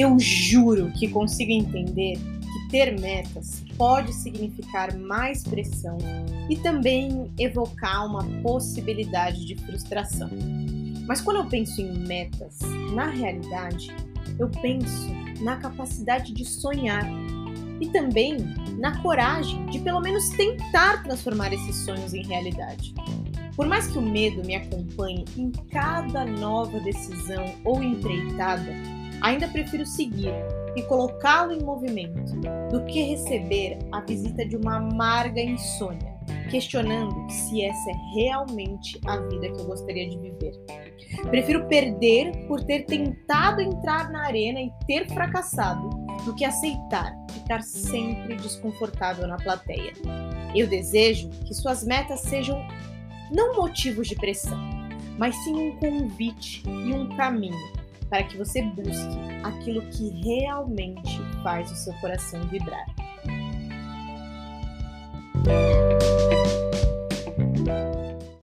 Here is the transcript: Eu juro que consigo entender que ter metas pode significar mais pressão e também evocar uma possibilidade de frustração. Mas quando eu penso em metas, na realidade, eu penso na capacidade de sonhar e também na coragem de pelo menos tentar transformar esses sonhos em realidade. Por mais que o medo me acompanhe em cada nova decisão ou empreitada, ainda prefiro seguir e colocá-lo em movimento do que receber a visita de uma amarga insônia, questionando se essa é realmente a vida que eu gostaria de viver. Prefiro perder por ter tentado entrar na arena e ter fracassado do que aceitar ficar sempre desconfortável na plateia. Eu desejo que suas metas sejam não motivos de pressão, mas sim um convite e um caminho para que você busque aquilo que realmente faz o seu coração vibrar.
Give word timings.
Eu 0.00 0.18
juro 0.18 0.90
que 0.92 1.08
consigo 1.08 1.52
entender 1.52 2.16
que 2.16 2.68
ter 2.70 2.98
metas 2.98 3.62
pode 3.76 4.14
significar 4.14 4.96
mais 4.96 5.42
pressão 5.42 5.98
e 6.48 6.56
também 6.56 7.30
evocar 7.38 8.06
uma 8.06 8.24
possibilidade 8.40 9.44
de 9.44 9.56
frustração. 9.56 10.30
Mas 11.06 11.20
quando 11.20 11.36
eu 11.36 11.44
penso 11.44 11.82
em 11.82 11.98
metas, 11.98 12.60
na 12.94 13.10
realidade, 13.10 13.94
eu 14.38 14.48
penso 14.48 15.10
na 15.42 15.58
capacidade 15.58 16.32
de 16.32 16.46
sonhar 16.46 17.06
e 17.78 17.86
também 17.88 18.38
na 18.78 19.02
coragem 19.02 19.66
de 19.66 19.80
pelo 19.80 20.00
menos 20.00 20.30
tentar 20.30 21.02
transformar 21.02 21.52
esses 21.52 21.76
sonhos 21.76 22.14
em 22.14 22.24
realidade. 22.24 22.94
Por 23.54 23.66
mais 23.66 23.86
que 23.86 23.98
o 23.98 24.02
medo 24.02 24.42
me 24.46 24.54
acompanhe 24.54 25.26
em 25.36 25.50
cada 25.70 26.24
nova 26.24 26.80
decisão 26.80 27.54
ou 27.66 27.82
empreitada, 27.82 28.72
ainda 29.20 29.48
prefiro 29.48 29.84
seguir 29.86 30.32
e 30.76 30.82
colocá-lo 30.82 31.52
em 31.52 31.62
movimento 31.62 32.36
do 32.70 32.84
que 32.84 33.02
receber 33.02 33.78
a 33.92 34.00
visita 34.00 34.46
de 34.46 34.56
uma 34.56 34.76
amarga 34.76 35.40
insônia, 35.40 36.14
questionando 36.50 37.28
se 37.30 37.62
essa 37.62 37.90
é 37.90 38.14
realmente 38.14 39.00
a 39.06 39.16
vida 39.18 39.50
que 39.50 39.60
eu 39.60 39.66
gostaria 39.66 40.08
de 40.08 40.18
viver. 40.18 40.52
Prefiro 41.28 41.66
perder 41.66 42.46
por 42.46 42.62
ter 42.62 42.84
tentado 42.84 43.60
entrar 43.60 44.10
na 44.10 44.26
arena 44.26 44.60
e 44.60 44.70
ter 44.86 45.08
fracassado 45.08 45.90
do 46.24 46.34
que 46.34 46.44
aceitar 46.44 47.12
ficar 47.50 47.62
sempre 47.62 48.36
desconfortável 48.36 49.26
na 49.26 49.36
plateia. 49.36 49.92
Eu 50.54 50.68
desejo 50.68 51.28
que 51.44 51.52
suas 51.52 51.84
metas 51.84 52.20
sejam 52.20 52.64
não 53.32 53.56
motivos 53.56 54.06
de 54.06 54.14
pressão, 54.14 54.58
mas 55.18 55.34
sim 55.42 55.54
um 55.54 55.76
convite 55.78 56.62
e 56.66 56.92
um 56.92 57.08
caminho 57.16 57.79
para 58.10 58.24
que 58.24 58.36
você 58.36 58.60
busque 58.60 59.18
aquilo 59.44 59.80
que 59.90 60.10
realmente 60.22 61.18
faz 61.42 61.70
o 61.70 61.76
seu 61.76 61.94
coração 62.00 62.42
vibrar. 62.48 62.84